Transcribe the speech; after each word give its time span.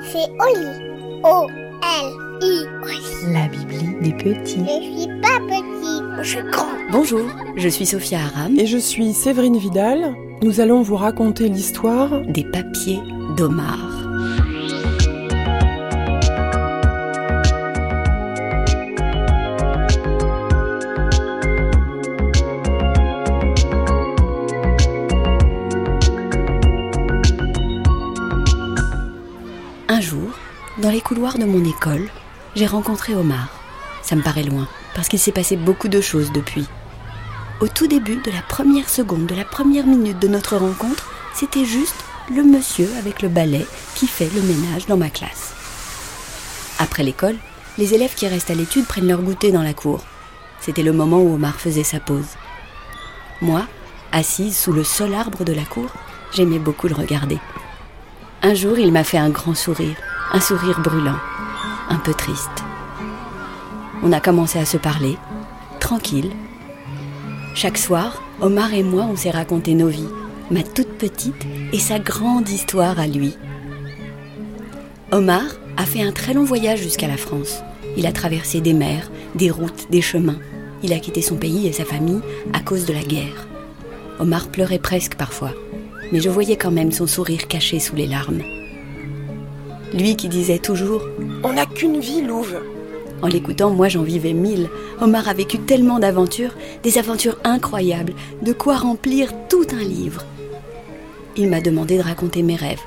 C'est 0.00 0.30
Oli. 0.38 1.20
O-L-I. 1.24 2.66
La 3.32 3.48
Bibli 3.48 4.00
des 4.00 4.12
petits. 4.12 4.60
Je 4.64 5.00
suis 5.00 5.20
pas 5.20 5.40
petite, 5.48 6.04
je 6.22 6.28
suis 6.28 6.50
grand. 6.52 6.68
Bonjour, 6.92 7.22
je 7.56 7.68
suis 7.68 7.84
Sophia 7.84 8.20
Aram 8.20 8.56
Et 8.56 8.66
je 8.66 8.78
suis 8.78 9.12
Séverine 9.12 9.58
Vidal. 9.58 10.14
Nous 10.42 10.60
allons 10.60 10.82
vous 10.82 10.94
raconter 10.94 11.48
l'histoire 11.48 12.20
des 12.28 12.44
papiers 12.44 13.00
d'Omar. 13.36 13.78
Un 29.88 30.00
jour, 30.00 30.30
dans 30.78 30.90
les 30.90 31.00
couloirs 31.00 31.38
de 31.38 31.44
mon 31.44 31.64
école, 31.64 32.08
j'ai 32.56 32.66
rencontré 32.66 33.14
Omar. 33.14 33.48
Ça 34.02 34.16
me 34.16 34.22
paraît 34.22 34.42
loin, 34.42 34.66
parce 34.96 35.08
qu'il 35.08 35.20
s'est 35.20 35.30
passé 35.30 35.56
beaucoup 35.56 35.86
de 35.86 36.00
choses 36.00 36.32
depuis. 36.32 36.66
Au 37.60 37.68
tout 37.68 37.86
début 37.86 38.16
de 38.16 38.32
la 38.32 38.42
première 38.42 38.88
seconde, 38.88 39.26
de 39.26 39.34
la 39.36 39.44
première 39.44 39.86
minute 39.86 40.18
de 40.18 40.26
notre 40.26 40.56
rencontre, 40.56 41.08
c'était 41.34 41.64
juste 41.64 41.94
le 42.34 42.42
monsieur 42.42 42.88
avec 42.98 43.22
le 43.22 43.28
balai 43.28 43.64
qui 43.94 44.08
fait 44.08 44.28
le 44.34 44.42
ménage 44.42 44.86
dans 44.86 44.96
ma 44.96 45.08
classe. 45.08 45.54
Après 46.80 47.04
l'école, 47.04 47.36
les 47.78 47.94
élèves 47.94 48.16
qui 48.16 48.26
restent 48.26 48.50
à 48.50 48.54
l'étude 48.54 48.86
prennent 48.86 49.06
leur 49.06 49.22
goûter 49.22 49.52
dans 49.52 49.62
la 49.62 49.72
cour. 49.72 50.02
C'était 50.60 50.82
le 50.82 50.92
moment 50.92 51.20
où 51.20 51.34
Omar 51.34 51.60
faisait 51.60 51.84
sa 51.84 52.00
pause. 52.00 52.36
Moi, 53.40 53.62
assise 54.10 54.58
sous 54.58 54.72
le 54.72 54.82
seul 54.82 55.14
arbre 55.14 55.44
de 55.44 55.52
la 55.52 55.64
cour, 55.64 55.90
j'aimais 56.34 56.58
beaucoup 56.58 56.88
le 56.88 56.94
regarder. 56.96 57.38
Un 58.46 58.54
jour, 58.54 58.78
il 58.78 58.92
m'a 58.92 59.02
fait 59.02 59.18
un 59.18 59.30
grand 59.30 59.56
sourire, 59.56 59.96
un 60.32 60.38
sourire 60.38 60.78
brûlant, 60.80 61.18
un 61.88 61.96
peu 61.96 62.14
triste. 62.14 62.62
On 64.04 64.12
a 64.12 64.20
commencé 64.20 64.56
à 64.60 64.64
se 64.64 64.76
parler, 64.76 65.16
tranquille. 65.80 66.30
Chaque 67.56 67.76
soir, 67.76 68.22
Omar 68.40 68.72
et 68.72 68.84
moi, 68.84 69.02
on 69.10 69.16
s'est 69.16 69.32
raconté 69.32 69.74
nos 69.74 69.88
vies, 69.88 70.06
ma 70.52 70.62
toute 70.62 70.96
petite 70.96 71.44
et 71.72 71.80
sa 71.80 71.98
grande 71.98 72.48
histoire 72.48 73.00
à 73.00 73.08
lui. 73.08 73.34
Omar 75.10 75.42
a 75.76 75.84
fait 75.84 76.04
un 76.04 76.12
très 76.12 76.32
long 76.32 76.44
voyage 76.44 76.82
jusqu'à 76.82 77.08
la 77.08 77.16
France. 77.16 77.64
Il 77.96 78.06
a 78.06 78.12
traversé 78.12 78.60
des 78.60 78.74
mers, 78.74 79.10
des 79.34 79.50
routes, 79.50 79.90
des 79.90 80.02
chemins. 80.02 80.38
Il 80.84 80.92
a 80.92 81.00
quitté 81.00 81.20
son 81.20 81.34
pays 81.34 81.66
et 81.66 81.72
sa 81.72 81.84
famille 81.84 82.20
à 82.52 82.60
cause 82.60 82.86
de 82.86 82.92
la 82.92 83.02
guerre. 83.02 83.48
Omar 84.20 84.46
pleurait 84.46 84.78
presque 84.78 85.16
parfois, 85.16 85.50
mais 86.12 86.20
je 86.20 86.30
voyais 86.30 86.56
quand 86.56 86.70
même 86.70 86.92
son 86.92 87.06
sourire 87.06 87.48
caché 87.48 87.78
sous 87.78 87.96
les 87.96 88.06
larmes. 88.06 88.42
Lui 89.92 90.16
qui 90.16 90.28
disait 90.28 90.58
toujours 90.58 91.02
On 91.42 91.52
n'a 91.52 91.66
qu'une 91.66 92.00
vie, 92.00 92.22
Louve. 92.22 92.56
En 93.22 93.28
l'écoutant, 93.28 93.70
moi 93.70 93.88
j'en 93.88 94.02
vivais 94.02 94.32
mille. 94.32 94.68
Omar 95.00 95.28
a 95.28 95.34
vécu 95.34 95.58
tellement 95.58 95.98
d'aventures, 95.98 96.54
des 96.82 96.98
aventures 96.98 97.38
incroyables, 97.44 98.14
de 98.42 98.52
quoi 98.52 98.76
remplir 98.76 99.30
tout 99.48 99.66
un 99.72 99.82
livre. 99.82 100.24
Il 101.36 101.48
m'a 101.48 101.60
demandé 101.60 101.96
de 101.98 102.02
raconter 102.02 102.42
mes 102.42 102.56
rêves. 102.56 102.82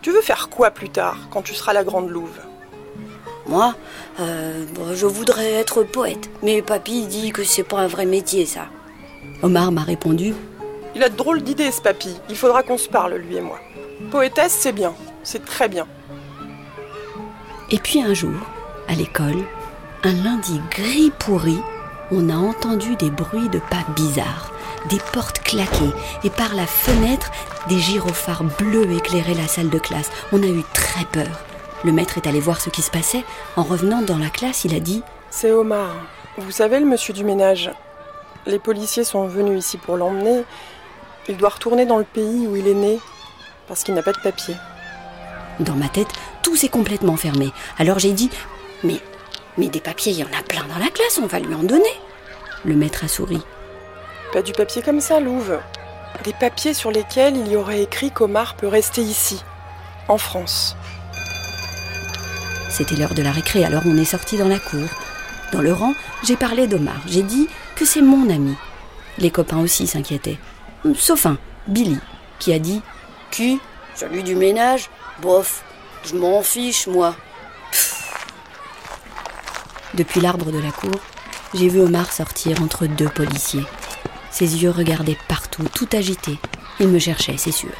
Tu 0.00 0.10
veux 0.10 0.20
faire 0.20 0.48
quoi 0.48 0.70
plus 0.70 0.88
tard, 0.88 1.28
quand 1.30 1.42
tu 1.42 1.54
seras 1.54 1.72
la 1.72 1.84
grande 1.84 2.10
Louve? 2.10 2.40
Moi, 3.46 3.74
euh, 4.20 4.64
bon, 4.74 4.94
je 4.94 5.06
voudrais 5.06 5.52
être 5.52 5.82
poète, 5.82 6.30
mais 6.42 6.62
papy 6.62 7.06
dit 7.06 7.32
que 7.32 7.44
c'est 7.44 7.62
pas 7.62 7.78
un 7.78 7.86
vrai 7.86 8.06
métier 8.06 8.46
ça. 8.46 8.66
Omar 9.42 9.72
m'a 9.72 9.82
répondu 9.82 10.34
Il 10.94 11.02
a 11.02 11.08
de 11.08 11.16
drôles 11.16 11.42
d'idées, 11.42 11.70
ce 11.70 11.80
papy. 11.80 12.14
Il 12.28 12.36
faudra 12.36 12.62
qu'on 12.62 12.78
se 12.78 12.88
parle, 12.88 13.14
lui 13.14 13.36
et 13.36 13.40
moi. 13.40 13.58
Poétesse, 14.10 14.52
c'est 14.52 14.72
bien. 14.72 14.94
C'est 15.22 15.44
très 15.44 15.68
bien. 15.68 15.86
Et 17.70 17.78
puis 17.78 18.02
un 18.02 18.12
jour, 18.12 18.34
à 18.88 18.94
l'école, 18.94 19.44
un 20.04 20.12
lundi 20.12 20.60
gris 20.70 21.12
pourri, 21.18 21.58
on 22.10 22.28
a 22.28 22.36
entendu 22.36 22.96
des 22.96 23.10
bruits 23.10 23.48
de 23.48 23.58
pas 23.58 23.84
bizarres, 23.96 24.52
des 24.90 24.98
portes 25.12 25.38
claquer, 25.42 25.90
et 26.24 26.30
par 26.30 26.54
la 26.54 26.66
fenêtre, 26.66 27.30
des 27.68 27.78
gyrophares 27.78 28.44
bleus 28.58 28.92
éclairaient 28.92 29.34
la 29.34 29.46
salle 29.46 29.70
de 29.70 29.78
classe. 29.78 30.10
On 30.32 30.42
a 30.42 30.46
eu 30.46 30.62
très 30.74 31.06
peur. 31.06 31.40
Le 31.84 31.92
maître 31.92 32.18
est 32.18 32.26
allé 32.26 32.40
voir 32.40 32.60
ce 32.60 32.68
qui 32.68 32.82
se 32.82 32.90
passait. 32.90 33.24
En 33.56 33.62
revenant 33.62 34.02
dans 34.02 34.18
la 34.18 34.28
classe, 34.28 34.64
il 34.64 34.74
a 34.74 34.80
dit 34.80 35.02
C'est 35.30 35.52
Omar. 35.52 35.94
Vous 36.36 36.50
savez, 36.50 36.78
le 36.78 36.86
monsieur 36.86 37.14
du 37.14 37.24
ménage. 37.24 37.70
Les 38.46 38.58
policiers 38.58 39.04
sont 39.04 39.26
venus 39.26 39.64
ici 39.64 39.78
pour 39.78 39.96
l'emmener. 39.96 40.44
Il 41.28 41.36
doit 41.36 41.50
retourner 41.50 41.86
dans 41.86 41.98
le 41.98 42.04
pays 42.04 42.46
où 42.46 42.56
il 42.56 42.66
est 42.66 42.74
né, 42.74 42.98
parce 43.68 43.84
qu'il 43.84 43.94
n'a 43.94 44.02
pas 44.02 44.12
de 44.12 44.20
papier. 44.20 44.56
Dans 45.60 45.74
ma 45.74 45.88
tête, 45.88 46.08
tout 46.42 46.56
s'est 46.56 46.68
complètement 46.68 47.16
fermé. 47.16 47.52
Alors 47.78 47.98
j'ai 47.98 48.12
dit 48.12 48.30
Mais, 48.82 49.00
mais 49.56 49.68
des 49.68 49.80
papiers, 49.80 50.12
il 50.12 50.18
y 50.18 50.24
en 50.24 50.38
a 50.38 50.42
plein 50.42 50.64
dans 50.64 50.78
la 50.78 50.90
classe, 50.90 51.20
on 51.22 51.26
va 51.26 51.38
lui 51.38 51.54
en 51.54 51.62
donner. 51.62 51.84
Le 52.64 52.74
maître 52.74 53.04
a 53.04 53.08
souri. 53.08 53.40
Pas 54.32 54.42
du 54.42 54.52
papier 54.52 54.82
comme 54.82 55.00
ça, 55.00 55.20
Louve. 55.20 55.58
Des 56.24 56.32
papiers 56.32 56.74
sur 56.74 56.90
lesquels 56.90 57.36
il 57.36 57.48
y 57.48 57.56
aurait 57.56 57.82
écrit 57.82 58.10
qu'Omar 58.10 58.54
peut 58.54 58.68
rester 58.68 59.02
ici, 59.02 59.42
en 60.08 60.18
France. 60.18 60.76
C'était 62.70 62.96
l'heure 62.96 63.14
de 63.14 63.22
la 63.22 63.32
récré, 63.32 63.64
alors 63.64 63.82
on 63.86 63.96
est 63.98 64.04
sorti 64.04 64.38
dans 64.38 64.48
la 64.48 64.58
cour. 64.58 64.88
Dans 65.52 65.60
le 65.60 65.72
rang, 65.72 65.94
j'ai 66.24 66.36
parlé 66.36 66.66
d'Omar. 66.66 67.00
J'ai 67.06 67.22
dit 67.22 67.48
que 67.76 67.84
c'est 67.84 68.00
mon 68.00 68.30
ami. 68.30 68.54
Les 69.18 69.30
copains 69.30 69.58
aussi 69.60 69.86
s'inquiétaient. 69.86 70.38
Sauf 70.96 71.26
un, 71.26 71.38
Billy, 71.68 71.98
qui 72.38 72.52
a 72.52 72.58
dit 72.58 72.82
Qui? 73.30 73.60
Celui 73.94 74.22
du 74.22 74.34
ménage? 74.34 74.90
Bof, 75.20 75.62
je 76.04 76.16
m'en 76.16 76.42
fiche, 76.42 76.88
moi. 76.88 77.14
Pff. 77.70 78.16
Depuis 79.94 80.20
l'arbre 80.20 80.50
de 80.50 80.58
la 80.58 80.72
cour, 80.72 80.90
j'ai 81.54 81.68
vu 81.68 81.80
Omar 81.80 82.12
sortir 82.12 82.60
entre 82.62 82.86
deux 82.86 83.08
policiers. 83.08 83.64
Ses 84.32 84.62
yeux 84.62 84.70
regardaient 84.70 85.18
partout, 85.28 85.64
tout 85.72 85.88
agité. 85.92 86.38
Il 86.80 86.88
me 86.88 86.98
cherchait, 86.98 87.36
c'est 87.36 87.52
sûr. 87.52 87.70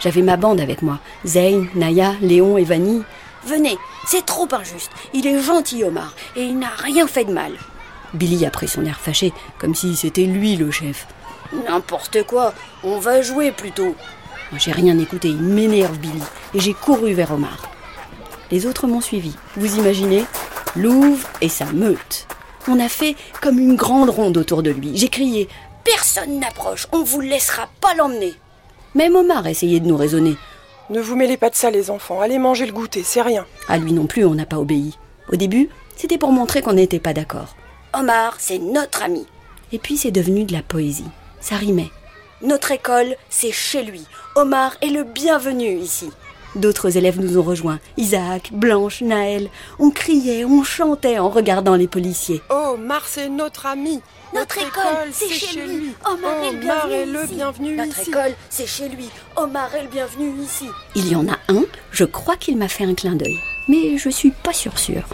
J'avais 0.00 0.22
ma 0.22 0.36
bande 0.36 0.60
avec 0.60 0.82
moi. 0.82 0.98
Zayn, 1.24 1.68
Naya, 1.74 2.14
Léon 2.20 2.58
et 2.58 2.64
Vanny. 2.64 3.02
Venez, 3.44 3.78
c'est 4.06 4.26
trop 4.26 4.48
injuste. 4.52 4.90
Il 5.14 5.26
est 5.26 5.40
gentil, 5.40 5.84
Omar, 5.84 6.14
et 6.36 6.42
il 6.42 6.58
n'a 6.58 6.70
rien 6.76 7.06
fait 7.06 7.24
de 7.24 7.32
mal. 7.32 7.52
Billy 8.12 8.44
a 8.44 8.50
pris 8.50 8.68
son 8.68 8.84
air 8.84 8.98
fâché, 9.00 9.32
comme 9.58 9.74
si 9.74 9.96
c'était 9.96 10.24
lui 10.24 10.56
le 10.56 10.70
chef. 10.70 11.06
N'importe 11.52 12.22
quoi, 12.24 12.54
on 12.84 12.98
va 12.98 13.22
jouer 13.22 13.50
plutôt. 13.52 13.94
Moi, 14.50 14.58
j'ai 14.58 14.72
rien 14.72 14.98
écouté, 14.98 15.28
il 15.28 15.42
m'énerve, 15.42 15.98
Billy, 15.98 16.22
et 16.54 16.60
j'ai 16.60 16.74
couru 16.74 17.12
vers 17.12 17.32
Omar. 17.32 17.70
Les 18.50 18.66
autres 18.66 18.86
m'ont 18.86 19.00
suivi. 19.00 19.36
Vous 19.56 19.76
imaginez? 19.76 20.24
Louvre 20.76 21.28
et 21.40 21.48
sa 21.48 21.66
meute. 21.66 22.26
On 22.68 22.78
a 22.78 22.88
fait 22.88 23.16
comme 23.40 23.58
une 23.58 23.76
grande 23.76 24.10
ronde 24.10 24.36
autour 24.36 24.62
de 24.62 24.70
lui. 24.70 24.92
J'ai 24.96 25.08
crié 25.08 25.48
Personne 25.84 26.38
n'approche, 26.38 26.86
on 26.92 27.02
vous 27.02 27.20
laissera 27.20 27.68
pas 27.80 27.94
l'emmener. 27.94 28.34
Même 28.94 29.16
Omar 29.16 29.46
essayait 29.46 29.80
de 29.80 29.86
nous 29.86 29.96
raisonner. 29.96 30.36
Ne 30.90 31.00
vous 31.00 31.16
mêlez 31.16 31.36
pas 31.36 31.50
de 31.50 31.54
ça, 31.54 31.70
les 31.70 31.90
enfants. 31.90 32.20
Allez 32.20 32.38
manger 32.38 32.66
le 32.66 32.72
goûter, 32.72 33.02
c'est 33.04 33.22
rien. 33.22 33.46
À 33.68 33.78
lui 33.78 33.92
non 33.92 34.06
plus, 34.06 34.24
on 34.24 34.34
n'a 34.34 34.46
pas 34.46 34.58
obéi. 34.58 34.98
Au 35.32 35.36
début, 35.36 35.68
c'était 35.96 36.18
pour 36.18 36.32
montrer 36.32 36.62
qu'on 36.62 36.72
n'était 36.72 36.98
pas 36.98 37.12
d'accord. 37.14 37.56
Omar, 37.94 38.36
c'est 38.38 38.58
notre 38.58 39.02
ami. 39.02 39.26
Et 39.72 39.78
puis 39.78 39.96
c'est 39.96 40.10
devenu 40.10 40.44
de 40.44 40.52
la 40.52 40.62
poésie. 40.62 41.04
Ça 41.40 41.56
rimait. 41.56 41.90
Notre 42.42 42.70
école, 42.72 43.16
c'est 43.28 43.52
chez 43.52 43.82
lui. 43.82 44.04
Omar 44.34 44.76
est 44.82 44.88
le 44.88 45.04
bienvenu 45.04 45.76
ici. 45.76 46.10
D'autres 46.56 46.96
élèves 46.96 47.20
nous 47.20 47.38
ont 47.38 47.42
rejoints. 47.42 47.78
Isaac, 47.96 48.50
Blanche, 48.52 49.02
Naël. 49.02 49.48
On 49.78 49.90
criait, 49.90 50.44
on 50.44 50.64
chantait 50.64 51.18
en 51.18 51.28
regardant 51.28 51.76
les 51.76 51.86
policiers. 51.86 52.42
Omar, 52.50 53.04
c'est 53.06 53.28
notre 53.28 53.66
ami. 53.66 54.00
Notre, 54.34 54.58
école, 54.58 55.08
c'est 55.12 55.28
chez, 55.28 55.66
lui. 55.66 55.92
Omar, 56.04 56.44
est 56.44 56.52
le 56.52 56.58
bienvenu 56.58 56.94
est 56.94 57.06
le 57.06 57.26
bienvenu 57.26 57.76
Notre 57.76 58.00
ici. 58.00 58.10
école, 58.10 58.34
c'est 58.48 58.66
chez 58.66 58.88
lui. 58.88 59.08
Omar 59.36 59.74
est 59.74 59.82
le 59.82 59.88
bienvenu 59.88 60.32
ici. 60.42 60.66
Il 60.94 61.08
y 61.08 61.16
en 61.16 61.26
a 61.28 61.36
un, 61.48 61.64
je 61.90 62.04
crois 62.04 62.36
qu'il 62.36 62.56
m'a 62.56 62.68
fait 62.68 62.84
un 62.84 62.94
clin 62.94 63.16
d'œil. 63.16 63.38
Mais 63.68 63.98
je 63.98 64.08
suis 64.08 64.30
pas 64.30 64.52
sûre 64.52 64.78
sûre. 64.78 65.08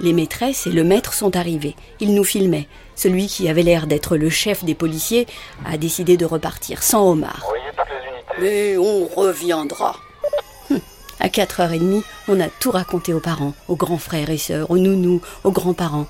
Les 0.00 0.12
maîtresses 0.12 0.66
et 0.66 0.72
le 0.72 0.82
maître 0.82 1.14
sont 1.14 1.36
arrivés. 1.36 1.76
Ils 2.00 2.14
nous 2.14 2.24
filmaient. 2.24 2.66
Celui 2.94 3.26
qui 3.26 3.48
avait 3.48 3.62
l'air 3.62 3.86
d'être 3.86 4.16
le 4.16 4.30
chef 4.30 4.64
des 4.64 4.74
policiers 4.74 5.26
a 5.64 5.76
décidé 5.76 6.16
de 6.16 6.24
repartir 6.26 6.82
sans 6.82 7.10
Omar. 7.10 7.46
Mais 8.40 8.76
on 8.76 9.06
reviendra. 9.06 9.96
Hum, 10.70 10.80
À 11.20 11.28
4h30, 11.28 12.02
on 12.28 12.40
a 12.40 12.48
tout 12.48 12.70
raconté 12.70 13.14
aux 13.14 13.20
parents, 13.20 13.54
aux 13.68 13.76
grands 13.76 13.98
frères 13.98 14.30
et 14.30 14.38
sœurs, 14.38 14.70
aux 14.70 14.78
nounous, 14.78 15.20
aux 15.44 15.52
grands-parents. 15.52 16.06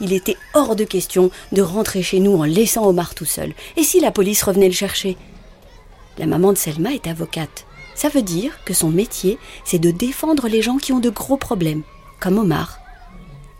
Il 0.00 0.12
était 0.12 0.36
hors 0.54 0.74
de 0.74 0.84
question 0.84 1.30
de 1.52 1.62
rentrer 1.62 2.02
chez 2.02 2.18
nous 2.18 2.36
en 2.36 2.44
laissant 2.44 2.86
Omar 2.86 3.14
tout 3.14 3.24
seul. 3.24 3.52
Et 3.76 3.84
si 3.84 4.00
la 4.00 4.10
police 4.10 4.42
revenait 4.42 4.68
le 4.68 4.74
chercher? 4.74 5.16
La 6.18 6.26
maman 6.26 6.52
de 6.52 6.58
Selma 6.58 6.92
est 6.92 7.06
avocate. 7.06 7.66
Ça 7.94 8.08
veut 8.08 8.22
dire 8.22 8.52
que 8.64 8.74
son 8.74 8.88
métier, 8.88 9.38
c'est 9.64 9.78
de 9.78 9.90
défendre 9.90 10.48
les 10.48 10.62
gens 10.62 10.78
qui 10.78 10.92
ont 10.92 10.98
de 10.98 11.10
gros 11.10 11.36
problèmes, 11.36 11.82
comme 12.20 12.38
Omar. 12.38 12.78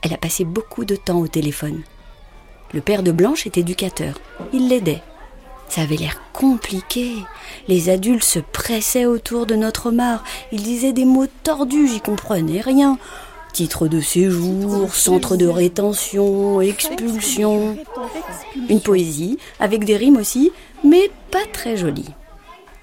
Elle 0.02 0.14
a 0.14 0.18
passé 0.18 0.44
beaucoup 0.44 0.84
de 0.84 0.96
temps 0.96 1.20
au 1.20 1.28
téléphone. 1.28 1.82
Le 2.74 2.80
père 2.80 3.02
de 3.02 3.12
Blanche 3.12 3.46
est 3.46 3.58
éducateur. 3.58 4.14
Il 4.52 4.68
l'aidait. 4.68 5.02
Ça 5.68 5.82
avait 5.82 5.96
l'air 5.96 6.20
compliqué. 6.32 7.12
Les 7.68 7.88
adultes 7.88 8.24
se 8.24 8.38
pressaient 8.38 9.06
autour 9.06 9.46
de 9.46 9.54
notre 9.54 9.86
Omar. 9.86 10.24
Ils 10.52 10.62
disaient 10.62 10.92
des 10.92 11.04
mots 11.04 11.26
tordus, 11.44 11.88
j'y 11.88 12.00
comprenais 12.00 12.60
rien. 12.60 12.98
Titre 13.52 13.88
de 13.88 14.00
séjour, 14.00 14.94
centre 14.94 15.36
de 15.36 15.46
rétention, 15.46 16.60
expulsion. 16.62 17.76
Une 18.68 18.80
poésie, 18.80 19.38
avec 19.60 19.84
des 19.84 19.96
rimes 19.96 20.16
aussi, 20.16 20.52
mais 20.84 21.10
pas 21.30 21.44
très 21.52 21.76
jolie. 21.76 22.08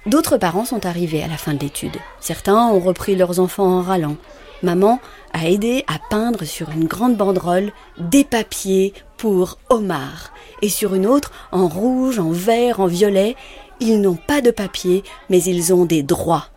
D'autres 0.06 0.38
parents 0.38 0.64
sont 0.64 0.86
arrivés 0.86 1.22
à 1.22 1.28
la 1.28 1.36
fin 1.36 1.54
de 1.54 1.60
l'étude. 1.60 1.96
Certains 2.20 2.68
ont 2.68 2.80
repris 2.80 3.16
leurs 3.16 3.40
enfants 3.40 3.78
en 3.78 3.82
râlant. 3.82 4.16
Maman 4.62 5.00
a 5.32 5.48
aidé 5.48 5.84
à 5.86 5.98
peindre 6.10 6.44
sur 6.44 6.70
une 6.70 6.86
grande 6.86 7.16
banderole 7.16 7.72
des 7.98 8.24
papiers 8.24 8.92
pour 9.16 9.58
Omar. 9.68 10.32
Et 10.62 10.68
sur 10.68 10.94
une 10.94 11.06
autre, 11.06 11.32
en 11.52 11.68
rouge, 11.68 12.18
en 12.18 12.30
vert, 12.30 12.80
en 12.80 12.86
violet, 12.86 13.36
ils 13.80 14.00
n'ont 14.00 14.16
pas 14.16 14.40
de 14.40 14.50
papier, 14.50 15.02
mais 15.28 15.42
ils 15.42 15.72
ont 15.72 15.84
des 15.84 16.02
droits. 16.02 16.48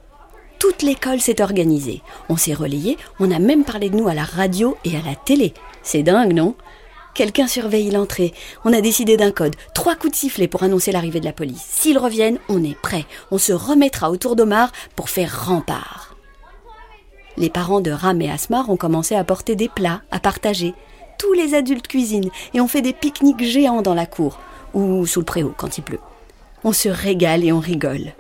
Toute 0.59 0.81
l'école 0.81 1.19
s'est 1.19 1.41
organisée. 1.41 2.01
On 2.29 2.37
s'est 2.37 2.53
relayé, 2.53 2.97
on 3.19 3.31
a 3.31 3.39
même 3.39 3.65
parlé 3.65 3.89
de 3.89 3.97
nous 3.97 4.07
à 4.07 4.13
la 4.13 4.23
radio 4.23 4.77
et 4.85 4.95
à 4.95 5.01
la 5.01 5.15
télé. 5.15 5.53
C'est 5.83 6.03
dingue, 6.03 6.33
non? 6.33 6.55
Quelqu'un 7.13 7.47
surveille 7.47 7.91
l'entrée. 7.91 8.33
On 8.65 8.73
a 8.73 8.81
décidé 8.81 9.17
d'un 9.17 9.31
code. 9.31 9.55
Trois 9.75 9.95
coups 9.95 10.13
de 10.13 10.17
sifflet 10.17 10.47
pour 10.47 10.63
annoncer 10.63 10.91
l'arrivée 10.91 11.19
de 11.19 11.25
la 11.25 11.33
police. 11.33 11.63
S'ils 11.69 11.99
reviennent, 11.99 12.39
on 12.49 12.63
est 12.63 12.79
prêt. 12.79 13.05
On 13.29 13.37
se 13.37 13.53
remettra 13.53 14.09
autour 14.09 14.35
d'Omar 14.35 14.71
pour 14.95 15.09
faire 15.09 15.45
rempart. 15.47 16.12
Les 17.37 17.49
parents 17.49 17.81
de 17.81 17.91
Ram 17.91 18.21
et 18.21 18.29
Asmar 18.29 18.69
ont 18.69 18.77
commencé 18.77 19.15
à 19.15 19.23
porter 19.23 19.55
des 19.55 19.69
plats 19.69 20.01
à 20.11 20.19
partager. 20.19 20.75
Tous 21.17 21.33
les 21.33 21.55
adultes 21.55 21.87
cuisinent 21.87 22.29
et 22.53 22.61
on 22.61 22.67
fait 22.67 22.81
des 22.81 22.93
pique-niques 22.93 23.43
géants 23.43 23.81
dans 23.81 23.95
la 23.95 24.05
cour 24.05 24.39
ou 24.73 25.05
sous 25.05 25.19
le 25.19 25.25
préau 25.25 25.53
quand 25.57 25.77
il 25.77 25.81
pleut. 25.81 25.99
On 26.63 26.73
se 26.73 26.89
régale 26.89 27.43
et 27.43 27.51
on 27.51 27.59
rigole. 27.59 28.13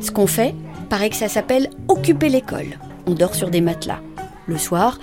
Ce 0.00 0.10
qu'on 0.10 0.26
fait, 0.26 0.54
paraît 0.88 1.10
que 1.10 1.16
ça 1.16 1.28
s'appelle 1.28 1.70
occuper 1.88 2.28
l'école. 2.28 2.78
On 3.06 3.12
dort 3.12 3.34
sur 3.34 3.50
des 3.50 3.60
matelas. 3.60 4.00
Le 4.46 4.58
soir, 4.58 4.98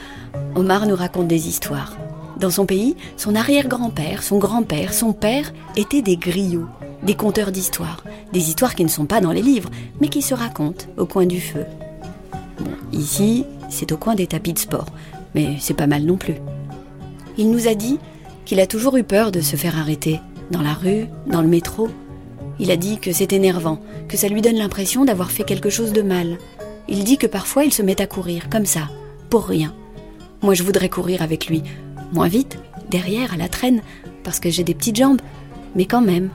Omar 0.55 0.87
nous 0.87 0.95
raconte 0.95 1.27
des 1.27 1.47
histoires. 1.47 1.95
Dans 2.37 2.49
son 2.49 2.65
pays, 2.65 2.95
son 3.15 3.35
arrière-grand-père, 3.35 4.23
son 4.23 4.39
grand-père, 4.39 4.93
son 4.93 5.13
père 5.13 5.53
étaient 5.75 6.01
des 6.01 6.17
griots, 6.17 6.67
des 7.03 7.15
conteurs 7.15 7.51
d'histoires. 7.51 8.03
Des 8.31 8.49
histoires 8.49 8.75
qui 8.75 8.83
ne 8.83 8.89
sont 8.89 9.05
pas 9.05 9.21
dans 9.21 9.31
les 9.31 9.41
livres, 9.41 9.69
mais 10.01 10.09
qui 10.09 10.21
se 10.21 10.33
racontent 10.33 10.85
au 10.97 11.05
coin 11.05 11.25
du 11.25 11.39
feu. 11.39 11.65
Ici, 12.91 13.45
c'est 13.69 13.91
au 13.91 13.97
coin 13.97 14.15
des 14.15 14.27
tapis 14.27 14.53
de 14.53 14.59
sport, 14.59 14.87
mais 15.35 15.55
c'est 15.59 15.73
pas 15.73 15.87
mal 15.87 16.03
non 16.03 16.17
plus. 16.17 16.35
Il 17.37 17.49
nous 17.49 17.67
a 17.67 17.73
dit 17.73 17.99
qu'il 18.45 18.59
a 18.59 18.67
toujours 18.67 18.97
eu 18.97 19.03
peur 19.03 19.31
de 19.31 19.41
se 19.41 19.55
faire 19.55 19.77
arrêter, 19.77 20.19
dans 20.51 20.61
la 20.61 20.73
rue, 20.73 21.07
dans 21.27 21.41
le 21.41 21.47
métro. 21.47 21.89
Il 22.59 22.69
a 22.71 22.75
dit 22.75 22.99
que 22.99 23.11
c'est 23.11 23.33
énervant, 23.33 23.79
que 24.07 24.17
ça 24.17 24.27
lui 24.27 24.41
donne 24.41 24.57
l'impression 24.57 25.05
d'avoir 25.05 25.31
fait 25.31 25.43
quelque 25.43 25.69
chose 25.69 25.93
de 25.93 26.01
mal. 26.01 26.37
Il 26.87 27.03
dit 27.03 27.17
que 27.17 27.27
parfois 27.27 27.63
il 27.63 27.73
se 27.73 27.81
met 27.81 28.01
à 28.01 28.07
courir, 28.07 28.49
comme 28.49 28.65
ça, 28.65 28.89
pour 29.29 29.45
rien. 29.45 29.73
Moi, 30.41 30.53
je 30.53 30.63
voudrais 30.63 30.89
courir 30.89 31.21
avec 31.21 31.47
lui. 31.47 31.63
Moins 32.11 32.27
vite, 32.27 32.59
derrière, 32.91 33.33
à 33.33 33.37
la 33.37 33.47
traîne, 33.47 33.81
parce 34.23 34.39
que 34.39 34.49
j'ai 34.49 34.63
des 34.63 34.75
petites 34.75 34.97
jambes. 34.97 35.21
Mais 35.75 35.85
quand 35.85 36.01
même. 36.01 36.29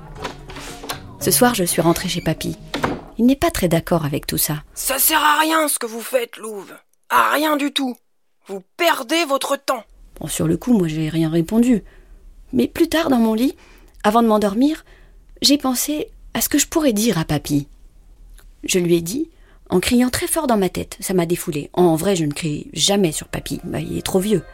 Ce 1.21 1.31
soir, 1.31 1.55
je 1.55 1.65
suis 1.65 1.83
rentrée 1.83 2.09
chez 2.09 2.21
papy. 2.21 2.57
Il 3.19 3.27
n'est 3.27 3.37
pas 3.37 3.51
très 3.51 3.69
d'accord 3.69 4.05
avec 4.05 4.27
tout 4.27 4.39
ça. 4.39 4.63
Ça 4.75 4.99
sert 4.99 5.23
à 5.23 5.41
rien 5.41 5.69
ce 5.69 5.79
que 5.79 5.87
vous 5.87 6.01
faites, 6.01 6.37
Louve. 6.37 6.73
À 7.11 7.33
rien 7.33 7.57
du 7.57 7.73
tout. 7.73 7.97
Vous 8.47 8.63
perdez 8.77 9.25
votre 9.25 9.57
temps. 9.57 9.85
Bon, 10.21 10.29
sur 10.29 10.47
le 10.47 10.57
coup, 10.57 10.73
moi, 10.73 10.89
j'ai 10.89 11.09
rien 11.09 11.29
répondu. 11.29 11.83
Mais 12.53 12.69
plus 12.69 12.89
tard, 12.89 13.11
dans 13.11 13.19
mon 13.19 13.35
lit, 13.35 13.57
avant 14.05 14.23
de 14.23 14.29
m'endormir, 14.29 14.85
j'ai 15.43 15.59
pensé 15.59 16.09
à 16.33 16.41
ce 16.41 16.49
que 16.49 16.59
je 16.59 16.69
pourrais 16.69 16.93
dire 16.93 17.19
à 17.19 17.25
papy. 17.25 17.67
Je 18.65 18.79
lui 18.79 18.97
ai 18.97 19.01
dit 19.01 19.31
en 19.69 19.81
criant 19.81 20.11
très 20.11 20.27
fort 20.27 20.47
dans 20.47 20.57
ma 20.57 20.69
tête. 20.69 20.97
Ça 21.01 21.13
m'a 21.13 21.27
défoulé. 21.27 21.71
En 21.73 21.97
vrai, 21.97 22.17
je 22.17 22.25
ne 22.25 22.33
crie 22.33 22.71
jamais 22.73 23.13
sur 23.13 23.29
papy. 23.29 23.61
Bah, 23.65 23.81
il 23.81 23.99
est 23.99 24.03
trop 24.03 24.21
vieux. 24.21 24.45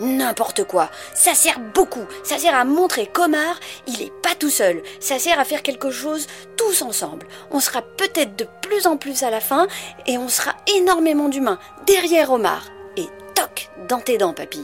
N'importe 0.00 0.64
quoi. 0.64 0.90
Ça 1.14 1.34
sert 1.34 1.60
beaucoup. 1.74 2.04
Ça 2.22 2.38
sert 2.38 2.54
à 2.54 2.64
montrer 2.64 3.06
qu'Omar, 3.06 3.58
il 3.86 4.00
est 4.02 4.12
pas 4.22 4.34
tout 4.38 4.50
seul. 4.50 4.82
Ça 5.00 5.18
sert 5.18 5.40
à 5.40 5.44
faire 5.44 5.62
quelque 5.62 5.90
chose 5.90 6.26
tous 6.56 6.82
ensemble. 6.82 7.26
On 7.50 7.60
sera 7.60 7.82
peut-être 7.82 8.36
de 8.36 8.46
plus 8.62 8.86
en 8.86 8.96
plus 8.96 9.22
à 9.22 9.30
la 9.30 9.40
fin 9.40 9.66
et 10.06 10.18
on 10.18 10.28
sera 10.28 10.54
énormément 10.76 11.28
d'humains 11.28 11.58
derrière 11.86 12.30
Omar. 12.30 12.66
Et 12.96 13.06
toc 13.34 13.70
dans 13.88 14.00
tes 14.00 14.18
dents, 14.18 14.34
papy. 14.34 14.62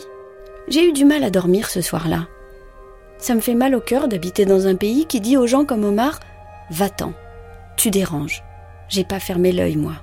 J'ai 0.68 0.88
eu 0.88 0.92
du 0.92 1.04
mal 1.04 1.24
à 1.24 1.30
dormir 1.30 1.68
ce 1.68 1.80
soir-là. 1.80 2.26
Ça 3.18 3.34
me 3.34 3.40
fait 3.40 3.54
mal 3.54 3.74
au 3.74 3.80
cœur 3.80 4.08
d'habiter 4.08 4.44
dans 4.44 4.66
un 4.66 4.76
pays 4.76 5.06
qui 5.06 5.20
dit 5.20 5.36
aux 5.36 5.46
gens 5.46 5.64
comme 5.64 5.84
Omar 5.84 6.20
Va-t'en, 6.70 7.12
tu 7.76 7.90
déranges. 7.90 8.42
J'ai 8.88 9.04
pas 9.04 9.20
fermé 9.20 9.52
l'œil, 9.52 9.76
moi. 9.76 9.94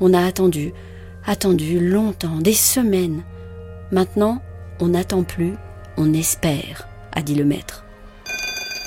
On 0.00 0.14
a 0.14 0.24
attendu, 0.24 0.72
attendu 1.26 1.78
longtemps, 1.80 2.36
des 2.36 2.54
semaines. 2.54 3.22
Maintenant, 3.92 4.40
on 4.80 4.88
n'attend 4.88 5.22
plus, 5.22 5.52
on 5.98 6.14
espère, 6.14 6.88
a 7.14 7.20
dit 7.20 7.34
le 7.34 7.44
maître. 7.44 7.84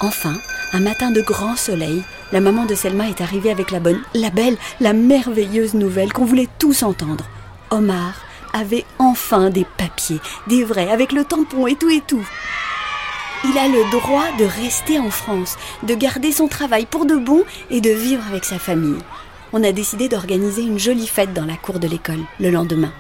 Enfin, 0.02 0.34
un 0.74 0.80
matin 0.80 1.12
de 1.12 1.22
grand 1.22 1.56
soleil, 1.56 2.02
la 2.32 2.42
maman 2.42 2.66
de 2.66 2.74
Selma 2.74 3.08
est 3.08 3.22
arrivée 3.22 3.52
avec 3.52 3.70
la 3.70 3.80
bonne, 3.80 4.02
la 4.16 4.32
belle, 4.32 4.58
la 4.80 4.94
merveilleuse 4.94 5.76
nouvelle 5.76 6.12
qu'on 6.12 6.26
voulait 6.26 6.50
tous 6.58 6.82
entendre. 6.82 7.26
Omar 7.70 8.16
avait 8.52 8.84
enfin 8.98 9.52
des 9.52 9.68
papiers, 9.78 10.20
des 10.48 10.64
vrais, 10.64 10.90
avec 10.90 11.12
le 11.12 11.24
tampon 11.24 11.68
et 11.68 11.76
tout 11.76 11.92
et 11.92 12.02
tout. 12.02 12.28
Il 13.44 13.56
a 13.60 13.68
le 13.68 13.92
droit 13.92 14.26
de 14.40 14.46
rester 14.46 14.98
en 14.98 15.12
France, 15.12 15.56
de 15.84 15.94
garder 15.94 16.32
son 16.32 16.48
travail 16.48 16.88
pour 16.88 17.06
de 17.06 17.16
bon 17.16 17.44
et 17.70 17.80
de 17.80 17.92
vivre 17.92 18.24
avec 18.28 18.44
sa 18.44 18.58
famille. 18.58 19.04
On 19.54 19.64
a 19.64 19.72
décidé 19.72 20.10
d'organiser 20.10 20.64
une 20.64 20.80
jolie 20.80 21.06
fête 21.06 21.34
dans 21.34 21.46
la 21.46 21.58
cour 21.58 21.78
de 21.78 21.88
l'école 21.88 22.24
le 22.40 22.50
lendemain. 22.50 22.92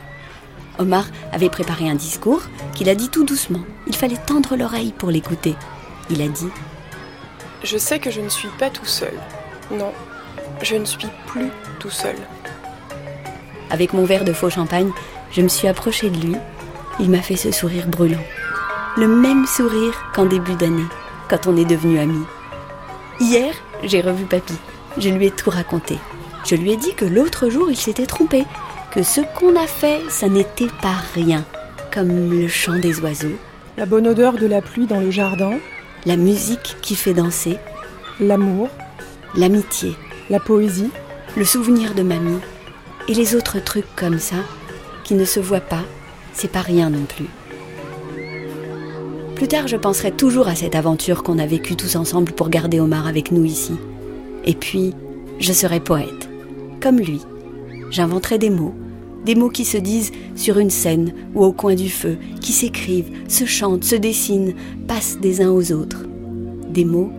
Omar 0.79 1.05
avait 1.31 1.49
préparé 1.49 1.89
un 1.89 1.95
discours 1.95 2.41
qu'il 2.73 2.89
a 2.89 2.95
dit 2.95 3.09
tout 3.09 3.23
doucement. 3.23 3.61
Il 3.87 3.95
fallait 3.95 4.17
tendre 4.25 4.55
l'oreille 4.55 4.93
pour 4.97 5.11
l'écouter. 5.11 5.55
Il 6.09 6.21
a 6.21 6.27
dit 6.27 6.49
Je 7.63 7.77
sais 7.77 7.99
que 7.99 8.11
je 8.11 8.21
ne 8.21 8.29
suis 8.29 8.49
pas 8.59 8.69
tout 8.69 8.85
seul. 8.85 9.13
Non, 9.71 9.91
je 10.61 10.75
ne 10.75 10.85
suis 10.85 11.07
plus 11.27 11.49
tout 11.79 11.89
seul. 11.89 12.15
Avec 13.69 13.93
mon 13.93 14.05
verre 14.05 14.25
de 14.25 14.33
faux 14.33 14.49
champagne, 14.49 14.91
je 15.31 15.41
me 15.41 15.47
suis 15.47 15.67
approchée 15.67 16.09
de 16.09 16.19
lui. 16.19 16.35
Il 16.99 17.09
m'a 17.09 17.21
fait 17.21 17.35
ce 17.35 17.51
sourire 17.51 17.87
brûlant 17.87 18.21
le 18.97 19.07
même 19.07 19.45
sourire 19.45 19.93
qu'en 20.13 20.25
début 20.25 20.55
d'année, 20.55 20.85
quand 21.29 21.47
on 21.47 21.57
est 21.57 21.65
devenus 21.65 21.99
amis. 21.99 22.25
Hier, 23.19 23.53
j'ai 23.83 24.01
revu 24.01 24.23
Papy. 24.23 24.53
Je 24.97 25.09
lui 25.09 25.25
ai 25.27 25.31
tout 25.31 25.49
raconté. 25.49 25.97
Je 26.45 26.55
lui 26.55 26.71
ai 26.71 26.77
dit 26.77 26.93
que 26.95 27.03
l'autre 27.03 27.49
jour, 27.49 27.69
il 27.69 27.75
s'était 27.75 28.05
trompé, 28.05 28.45
que 28.95 29.03
ce 29.03 29.19
qu'on 29.37 29.57
a 29.57 29.67
fait, 29.67 29.99
ça 30.07 30.29
n'était 30.29 30.69
pas 30.81 30.95
rien, 31.13 31.43
comme 31.93 32.31
le 32.31 32.47
chant 32.47 32.79
des 32.79 33.01
oiseaux, 33.01 33.35
la 33.77 33.85
bonne 33.85 34.07
odeur 34.07 34.37
de 34.37 34.47
la 34.47 34.61
pluie 34.61 34.87
dans 34.87 35.01
le 35.01 35.11
jardin, 35.11 35.59
la 36.05 36.15
musique 36.15 36.77
qui 36.81 36.95
fait 36.95 37.13
danser, 37.13 37.57
l'amour, 38.21 38.69
l'amitié, 39.35 39.95
la 40.29 40.39
poésie, 40.39 40.91
le 41.35 41.43
souvenir 41.43 41.93
de 41.93 42.03
mamie, 42.03 42.39
et 43.09 43.13
les 43.13 43.35
autres 43.35 43.61
trucs 43.61 43.93
comme 43.97 44.17
ça, 44.17 44.37
qui 45.03 45.13
ne 45.13 45.25
se 45.25 45.41
voient 45.41 45.59
pas, 45.59 45.83
c'est 46.31 46.51
pas 46.51 46.61
rien 46.61 46.89
non 46.89 47.03
plus. 47.03 47.27
Plus 49.35 49.49
tard, 49.49 49.67
je 49.67 49.75
penserai 49.75 50.13
toujours 50.13 50.47
à 50.47 50.55
cette 50.55 50.75
aventure 50.75 51.21
qu'on 51.21 51.37
a 51.37 51.45
vécue 51.45 51.75
tous 51.75 51.97
ensemble 51.97 52.31
pour 52.31 52.47
garder 52.47 52.79
Omar 52.79 53.07
avec 53.07 53.33
nous 53.33 53.43
ici. 53.43 53.75
Et 54.45 54.55
puis, 54.55 54.93
je 55.39 55.51
serai 55.51 55.81
poète, 55.81 56.29
comme 56.81 56.97
lui. 56.97 57.19
J'inventerai 57.91 58.37
des 58.37 58.49
mots, 58.49 58.73
des 59.25 59.35
mots 59.35 59.49
qui 59.49 59.65
se 59.65 59.77
disent 59.77 60.11
sur 60.35 60.59
une 60.59 60.69
scène 60.69 61.13
ou 61.33 61.43
au 61.43 61.51
coin 61.51 61.75
du 61.75 61.89
feu, 61.89 62.17
qui 62.41 62.53
s'écrivent, 62.53 63.11
se 63.27 63.45
chantent, 63.45 63.83
se 63.83 63.95
dessinent, 63.95 64.53
passent 64.87 65.17
des 65.19 65.41
uns 65.41 65.51
aux 65.51 65.71
autres. 65.71 66.05
Des 66.69 66.85
mots 66.85 67.11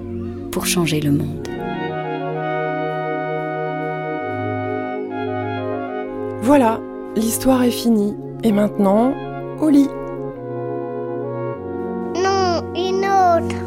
pour 0.52 0.66
changer 0.66 1.00
le 1.00 1.10
monde. 1.10 1.48
Voilà, 6.42 6.80
l'histoire 7.16 7.64
est 7.64 7.70
finie. 7.72 8.14
Et 8.44 8.52
maintenant, 8.52 9.12
au 9.60 9.68
lit. 9.68 9.88
Non, 12.14 12.62
une 12.76 13.04
autre. 13.04 13.65